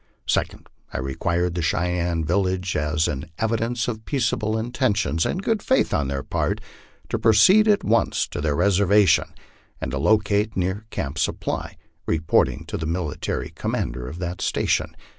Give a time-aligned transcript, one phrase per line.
[0.25, 5.93] Second, I required the Cheyenne village, as an evidence of peaceable intentions and good faith
[5.93, 6.59] on their part,
[7.09, 9.25] to proceed at once to their reservation,
[9.79, 11.77] and to locate near Camp Supply,
[12.07, 14.95] reporting to the military commander at that station.